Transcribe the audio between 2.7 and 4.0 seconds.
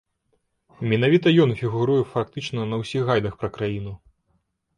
на ўсіх гайдах пра краіну.